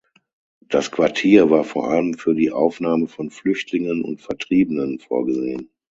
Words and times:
Das 0.67 0.89
Quartier 0.89 1.51
war 1.51 1.63
vor 1.63 1.91
allem 1.91 2.15
für 2.15 2.33
die 2.33 2.49
Aufnahme 2.49 3.07
von 3.07 3.29
Flüchtlingen 3.29 4.01
und 4.01 4.19
Vertriebenen 4.19 4.97
vorgesehen. 4.97 5.69